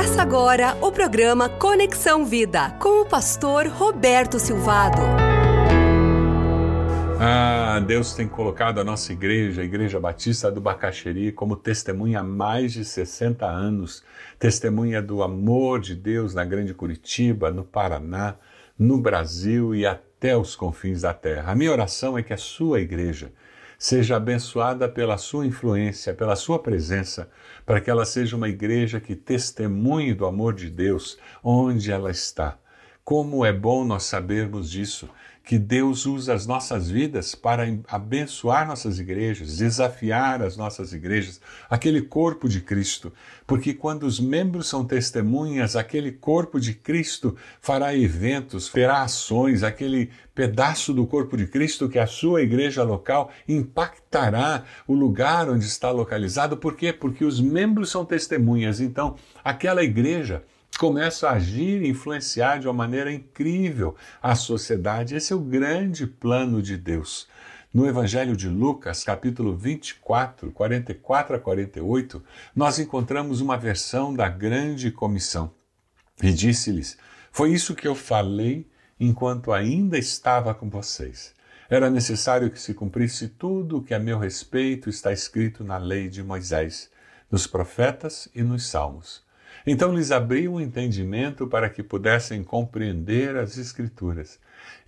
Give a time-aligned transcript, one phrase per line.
[0.00, 4.98] Começa agora o programa Conexão Vida com o pastor Roberto Silvado.
[7.20, 12.22] Ah, Deus tem colocado a nossa igreja, a Igreja Batista do Bacaxeri, como testemunha há
[12.22, 14.02] mais de 60 anos,
[14.38, 18.36] testemunha do amor de Deus na Grande Curitiba, no Paraná,
[18.78, 21.52] no Brasil e até os confins da terra.
[21.52, 23.30] A minha oração é que a sua igreja
[23.80, 27.30] seja abençoada pela sua influência, pela sua presença,
[27.64, 32.58] para que ela seja uma igreja que testemunhe do amor de Deus onde ela está.
[33.02, 35.08] Como é bom nós sabermos disso
[35.42, 42.02] que Deus usa as nossas vidas para abençoar nossas igrejas, desafiar as nossas igrejas, aquele
[42.02, 43.12] corpo de Cristo,
[43.46, 50.10] porque quando os membros são testemunhas, aquele corpo de Cristo fará eventos, terá ações, aquele
[50.34, 55.90] pedaço do corpo de Cristo que a sua igreja local impactará o lugar onde está
[55.90, 56.56] localizado.
[56.56, 56.92] Por quê?
[56.92, 58.80] Porque os membros são testemunhas.
[58.80, 60.44] Então, aquela igreja
[60.78, 65.14] começa a agir e influenciar de uma maneira incrível a sociedade.
[65.14, 67.28] Esse é o grande plano de Deus.
[67.72, 72.22] No Evangelho de Lucas, capítulo 24, 44 a 48,
[72.54, 75.52] nós encontramos uma versão da grande comissão.
[76.20, 76.98] E disse-lhes:
[77.30, 81.32] Foi isso que eu falei enquanto ainda estava com vocês.
[81.68, 86.08] Era necessário que se cumprisse tudo o que a meu respeito está escrito na lei
[86.08, 86.90] de Moisés,
[87.30, 89.22] nos profetas e nos salmos.
[89.66, 94.38] Então lhes abriu o entendimento para que pudessem compreender as Escrituras.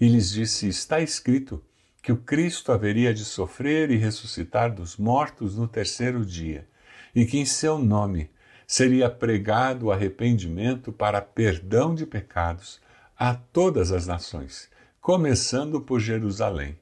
[0.00, 1.62] E lhes disse: Está escrito
[2.02, 6.66] que o Cristo haveria de sofrer e ressuscitar dos mortos no terceiro dia,
[7.14, 8.28] e que em seu nome
[8.66, 12.80] seria pregado o arrependimento para perdão de pecados
[13.16, 14.68] a todas as nações,
[15.00, 16.76] começando por Jerusalém.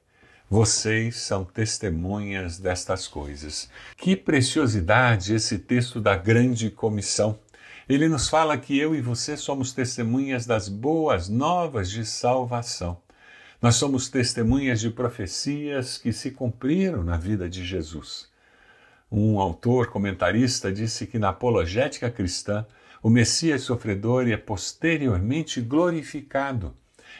[0.49, 3.69] Vocês são testemunhas destas coisas.
[3.95, 7.39] Que preciosidade esse texto da grande comissão!
[7.91, 12.97] Ele nos fala que eu e você somos testemunhas das boas novas de salvação.
[13.61, 18.29] Nós somos testemunhas de profecias que se cumpriram na vida de Jesus.
[19.11, 22.65] Um autor comentarista disse que na apologética cristã,
[23.03, 26.73] o Messias sofredor é posteriormente glorificado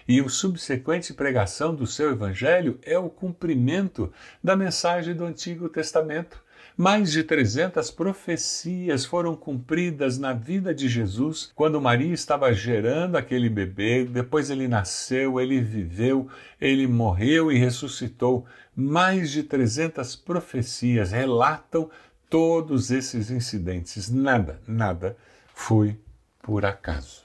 [0.07, 4.09] e a subsequente pregação do seu evangelho é o cumprimento
[4.41, 6.41] da mensagem do Antigo Testamento
[6.77, 13.49] mais de 300 profecias foram cumpridas na vida de Jesus quando Maria estava gerando aquele
[13.49, 16.27] bebê, depois ele nasceu, ele viveu,
[16.59, 18.45] ele morreu e ressuscitou.
[18.75, 21.89] Mais de 300 profecias relatam
[22.29, 24.09] todos esses incidentes.
[24.09, 25.17] Nada, nada
[25.53, 25.99] foi
[26.41, 27.23] por acaso.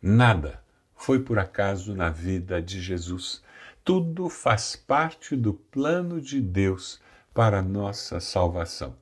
[0.00, 0.62] Nada
[0.94, 3.42] foi por acaso na vida de Jesus.
[3.84, 7.00] Tudo faz parte do plano de Deus
[7.34, 8.94] para nossa salvação.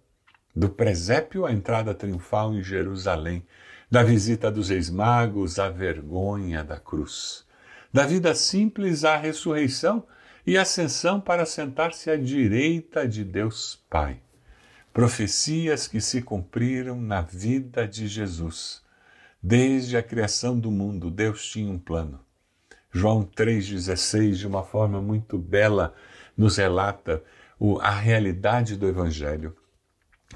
[0.55, 3.45] Do presépio à entrada triunfal em Jerusalém,
[3.91, 7.45] da visita dos ex-magos à vergonha da cruz,
[7.93, 10.07] da vida simples à ressurreição
[10.47, 14.21] e ascensão para sentar-se à direita de Deus Pai.
[14.93, 18.83] Profecias que se cumpriram na vida de Jesus.
[19.43, 22.21] Desde a criação do mundo, Deus tinha um plano.
[22.93, 25.95] João 3,16, de uma forma muito bela,
[26.37, 27.23] nos relata
[27.81, 29.55] a realidade do Evangelho.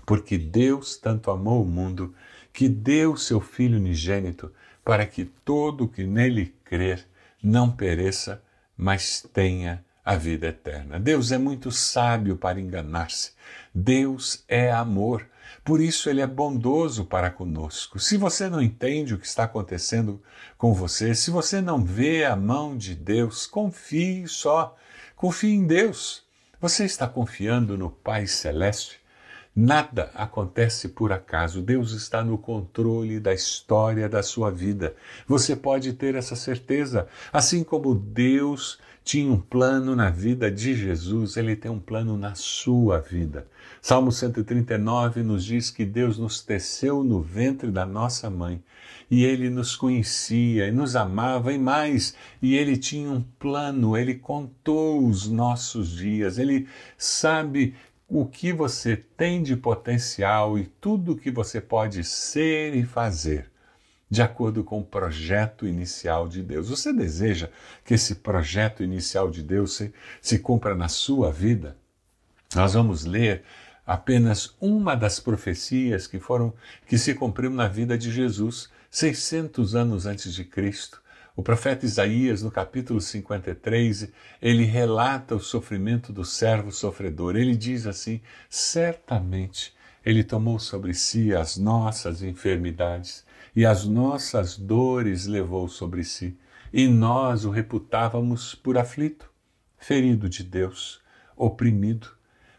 [0.04, 2.14] Porque Deus tanto amou o mundo
[2.52, 4.52] que deu seu Filho unigênito
[4.84, 7.06] para que todo o que nele crer
[7.42, 8.42] não pereça,
[8.76, 11.00] mas tenha a vida eterna.
[11.00, 13.32] Deus é muito sábio para enganar-se.
[13.74, 15.26] Deus é amor.
[15.64, 17.98] Por isso ele é bondoso para conosco.
[17.98, 20.22] Se você não entende o que está acontecendo
[20.58, 24.76] com você, se você não vê a mão de Deus, confie só.
[25.16, 26.23] Confie em Deus.
[26.64, 28.98] Você está confiando no Pai Celeste?
[29.56, 31.62] Nada acontece por acaso.
[31.62, 34.96] Deus está no controle da história da sua vida.
[35.28, 37.06] Você pode ter essa certeza.
[37.32, 42.34] Assim como Deus tinha um plano na vida de Jesus, ele tem um plano na
[42.34, 43.46] sua vida.
[43.80, 48.60] Salmo 139 nos diz que Deus nos teceu no ventre da nossa mãe
[49.10, 54.14] e ele nos conhecia e nos amava e mais, e ele tinha um plano, ele
[54.14, 56.66] contou os nossos dias, ele
[56.96, 57.74] sabe
[58.08, 63.50] o que você tem de potencial e tudo o que você pode ser e fazer
[64.10, 66.68] de acordo com o projeto inicial de Deus.
[66.68, 67.50] Você deseja
[67.84, 69.92] que esse projeto inicial de Deus se,
[70.22, 71.76] se cumpra na sua vida?
[72.54, 73.42] Nós vamos ler
[73.84, 76.54] apenas uma das profecias que foram
[76.86, 81.02] que se cumpriu na vida de Jesus, 600 anos antes de Cristo.
[81.36, 84.08] O profeta Isaías, no capítulo 53,
[84.40, 87.34] ele relata o sofrimento do servo sofredor.
[87.34, 89.74] Ele diz assim: Certamente
[90.06, 93.26] ele tomou sobre si as nossas enfermidades
[93.56, 96.38] e as nossas dores levou sobre si,
[96.72, 99.28] e nós o reputávamos por aflito,
[99.76, 101.00] ferido de Deus,
[101.36, 102.10] oprimido.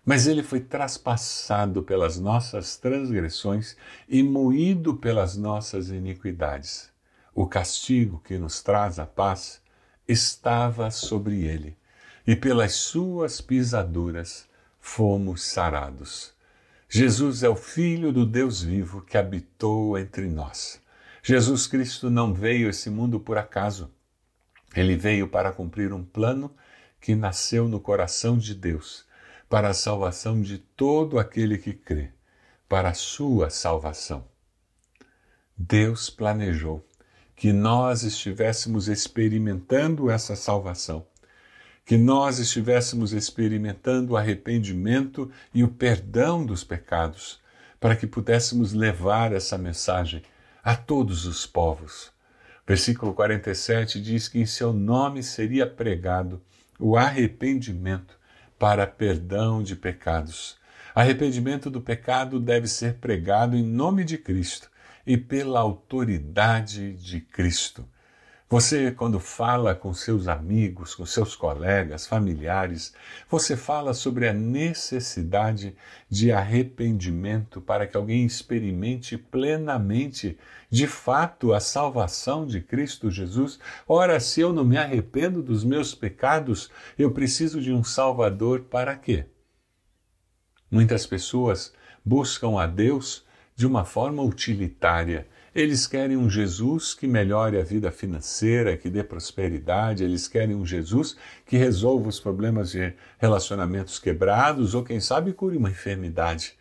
[0.05, 6.93] Mas ele foi traspassado pelas nossas transgressões e moído pelas nossas iniquidades.
[7.37, 9.61] O castigo que nos traz a paz
[10.07, 11.77] estava sobre ele,
[12.25, 14.47] e pelas suas pisaduras
[14.79, 16.33] fomos sarados.
[16.87, 20.81] Jesus é o Filho do Deus vivo que habitou entre nós.
[21.21, 23.91] Jesus Cristo não veio a esse mundo por acaso.
[24.73, 26.55] Ele veio para cumprir um plano
[27.01, 29.05] que nasceu no coração de Deus,
[29.49, 32.13] para a salvação de todo aquele que crê,
[32.69, 34.25] para a sua salvação.
[35.57, 36.84] Deus planejou
[37.35, 41.05] que nós estivéssemos experimentando essa salvação,
[41.85, 47.39] que nós estivéssemos experimentando o arrependimento e o perdão dos pecados,
[47.79, 50.23] para que pudéssemos levar essa mensagem
[50.63, 52.11] a todos os povos.
[52.65, 56.41] Versículo 47 diz que em seu nome seria pregado
[56.79, 58.17] o arrependimento
[58.57, 60.57] para perdão de pecados.
[60.95, 64.71] Arrependimento do pecado deve ser pregado em nome de Cristo
[65.05, 67.87] e pela autoridade de Cristo.
[68.47, 72.93] Você, quando fala com seus amigos, com seus colegas, familiares,
[73.27, 75.75] você fala sobre a necessidade
[76.07, 80.37] de arrependimento para que alguém experimente plenamente,
[80.69, 83.59] de fato, a salvação de Cristo Jesus.
[83.87, 86.69] Ora, se eu não me arrependo dos meus pecados,
[86.99, 89.25] eu preciso de um Salvador para quê?
[90.69, 91.73] Muitas pessoas
[92.05, 93.25] buscam a Deus
[93.55, 99.01] de uma forma utilitária eles querem um Jesus que melhore a vida financeira, que dê
[99.01, 101.15] prosperidade, eles querem um Jesus
[101.45, 106.57] que resolva os problemas de relacionamentos quebrados ou, quem sabe, cure uma enfermidade.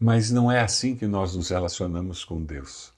[0.00, 2.90] Mas não é assim que nós nos relacionamos com Deus.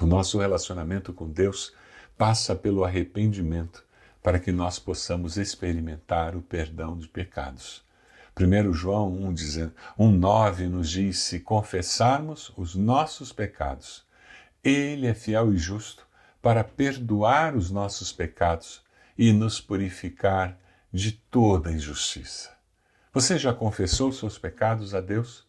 [0.00, 1.74] O nosso relacionamento com Deus
[2.16, 3.84] passa pelo arrependimento
[4.22, 7.82] para que nós possamos experimentar o perdão de pecados.
[8.40, 14.04] 1 João 1,9 1, nos diz: se confessarmos os nossos pecados,
[14.64, 16.06] ele é fiel e justo
[16.40, 18.82] para perdoar os nossos pecados
[19.18, 20.58] e nos purificar
[20.90, 22.50] de toda injustiça.
[23.12, 25.46] Você já confessou seus pecados a Deus?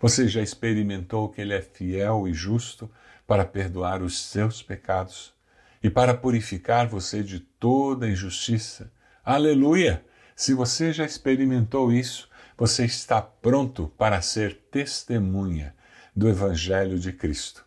[0.00, 2.88] Você já experimentou que Ele é fiel e justo
[3.26, 5.34] para perdoar os seus pecados
[5.82, 8.92] e para purificar você de toda injustiça?
[9.24, 10.04] Aleluia!
[10.36, 12.27] Se você já experimentou isso,
[12.58, 15.76] você está pronto para ser testemunha
[16.14, 17.64] do Evangelho de Cristo.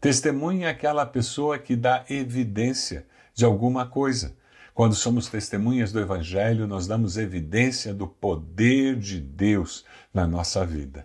[0.00, 3.04] Testemunha é aquela pessoa que dá evidência
[3.34, 4.36] de alguma coisa.
[4.72, 11.04] Quando somos testemunhas do Evangelho, nós damos evidência do poder de Deus na nossa vida.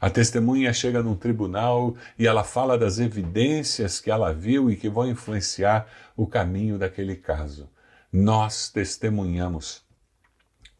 [0.00, 4.88] A testemunha chega num tribunal e ela fala das evidências que ela viu e que
[4.88, 5.86] vão influenciar
[6.16, 7.68] o caminho daquele caso.
[8.10, 9.84] Nós testemunhamos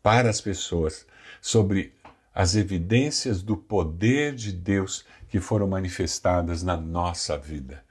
[0.03, 1.07] para as pessoas
[1.43, 1.93] sobre
[2.33, 7.85] as evidências do poder de Deus que foram manifestadas na nossa vida.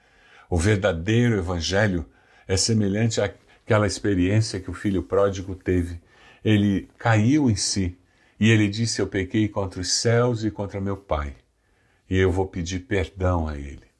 [0.49, 2.05] O verdadeiro Evangelho
[2.47, 6.01] é semelhante àquela experiência que o filho pródigo teve.
[6.43, 7.97] Ele caiu em si
[8.39, 11.35] e ele disse: Eu pequei contra os céus e contra meu Pai,
[12.09, 13.91] e eu vou pedir perdão a ele.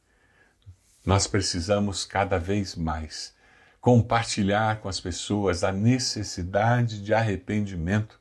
[1.05, 3.33] Nós precisamos cada vez mais
[3.81, 8.20] compartilhar com as pessoas a necessidade de arrependimento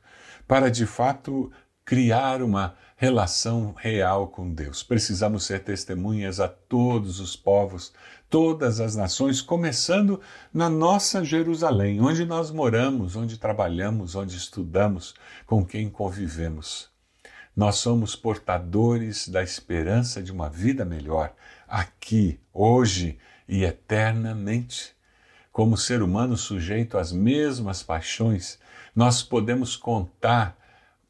[0.51, 1.49] para de fato
[1.85, 4.83] criar uma relação real com Deus.
[4.83, 7.93] Precisamos ser testemunhas a todos os povos,
[8.29, 10.19] todas as nações, começando
[10.53, 15.15] na nossa Jerusalém, onde nós moramos, onde trabalhamos, onde estudamos,
[15.45, 16.89] com quem convivemos.
[17.55, 21.33] Nós somos portadores da esperança de uma vida melhor,
[21.65, 23.17] aqui, hoje
[23.47, 24.93] e eternamente.
[25.51, 28.57] Como ser humano sujeito às mesmas paixões,
[28.95, 30.57] nós podemos contar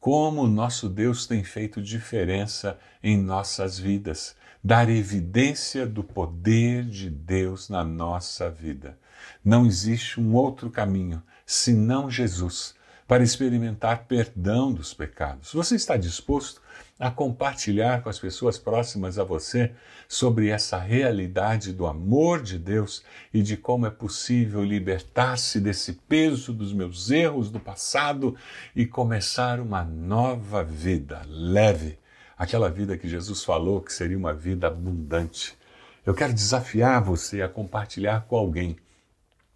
[0.00, 7.68] como nosso Deus tem feito diferença em nossas vidas, dar evidência do poder de Deus
[7.68, 8.98] na nossa vida.
[9.44, 12.74] Não existe um outro caminho senão Jesus
[13.06, 15.52] para experimentar perdão dos pecados.
[15.52, 16.60] Você está disposto
[17.02, 19.72] a compartilhar com as pessoas próximas a você
[20.08, 23.02] sobre essa realidade do amor de Deus
[23.34, 28.36] e de como é possível libertar-se desse peso dos meus erros do passado
[28.76, 31.98] e começar uma nova vida leve,
[32.38, 35.58] aquela vida que Jesus falou que seria uma vida abundante.
[36.06, 38.76] Eu quero desafiar você a compartilhar com alguém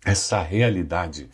[0.05, 1.31] essa realidade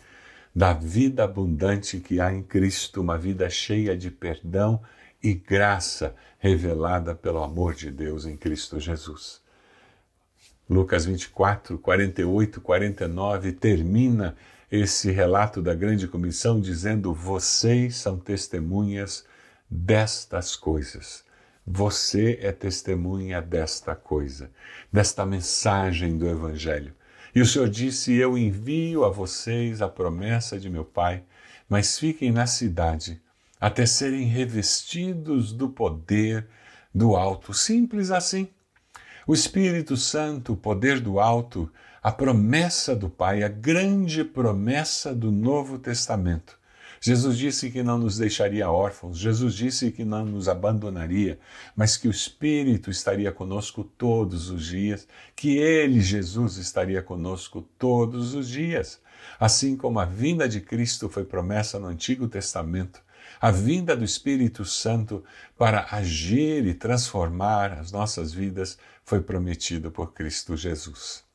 [0.55, 4.79] da vida abundante que há em Cristo, uma vida cheia de perdão
[5.23, 9.41] e graça revelada pelo amor de Deus em Cristo Jesus.
[10.69, 14.35] Lucas 24, 48, 49 termina
[14.69, 19.25] esse relato da grande comissão dizendo: Vocês são testemunhas
[19.69, 21.23] destas coisas.
[21.65, 24.51] Você é testemunha desta coisa,
[24.91, 26.93] desta mensagem do Evangelho.
[27.33, 31.23] E o Senhor disse: Eu envio a vocês a promessa de meu Pai,
[31.69, 33.21] mas fiquem na cidade
[33.63, 36.45] até serem revestidos do poder
[36.93, 37.53] do alto.
[37.53, 38.49] Simples assim.
[39.25, 45.31] O Espírito Santo, o poder do alto, a promessa do Pai, a grande promessa do
[45.31, 46.59] Novo Testamento.
[46.99, 51.39] Jesus disse que não nos deixaria órfãos, Jesus disse que não nos abandonaria,
[51.73, 58.33] mas que o Espírito estaria conosco todos os dias, que Ele, Jesus, estaria conosco todos
[58.33, 58.99] os dias.
[59.39, 63.01] Assim como a vinda de Cristo foi promessa no Antigo Testamento,
[63.43, 65.21] a vinda do Espírito Santo
[65.57, 71.25] para agir e transformar as nossas vidas foi prometida por Cristo Jesus.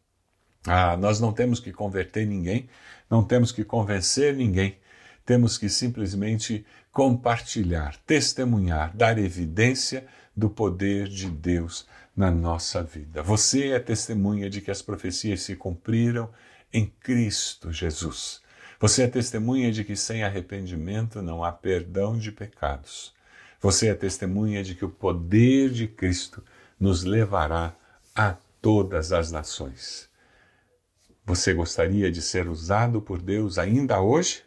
[0.67, 2.67] Ah, nós não temos que converter ninguém,
[3.11, 4.79] não temos que convencer ninguém,
[5.27, 11.87] temos que simplesmente compartilhar, testemunhar, dar evidência do poder de Deus
[12.17, 13.23] na nossa vida.
[13.23, 16.31] Você é testemunha de que as profecias se cumpriram
[16.73, 18.41] em Cristo Jesus.
[18.80, 23.12] Você é testemunha de que sem arrependimento não há perdão de pecados.
[23.61, 26.44] Você é testemunha de que o poder de Cristo
[26.78, 27.75] nos levará
[28.14, 30.08] a todas as nações.
[31.25, 34.44] Você gostaria de ser usado por Deus ainda hoje?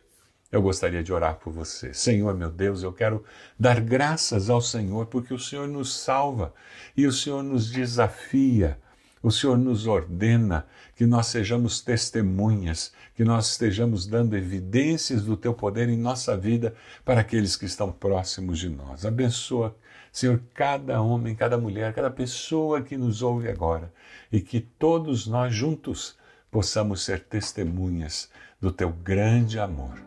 [0.49, 1.93] Eu gostaria de orar por você.
[1.93, 3.25] Senhor, meu Deus, eu quero
[3.59, 6.53] dar graças ao Senhor porque o Senhor nos salva
[6.95, 8.79] e o Senhor nos desafia
[9.21, 15.53] o Senhor nos ordena que nós sejamos testemunhas, que nós estejamos dando evidências do teu
[15.53, 16.73] poder em nossa vida
[17.05, 19.05] para aqueles que estão próximos de nós.
[19.05, 19.75] Abençoa,
[20.11, 23.93] Senhor, cada homem, cada mulher, cada pessoa que nos ouve agora
[24.31, 26.17] e que todos nós juntos
[26.49, 30.01] possamos ser testemunhas do teu grande amor.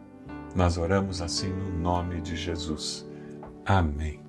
[0.54, 3.04] Nós oramos assim no nome de Jesus.
[3.64, 4.23] Amém.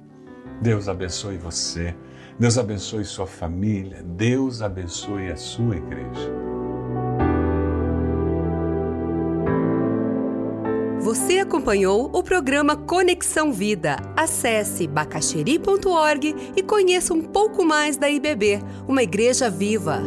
[0.62, 1.96] Deus abençoe você.
[2.38, 6.46] Deus abençoe sua família, Deus abençoe a sua igreja.
[11.00, 13.98] Você acompanhou o programa Conexão Vida.
[14.18, 20.02] Acesse bacacheri.org e conheça um pouco mais da IBB, uma igreja viva.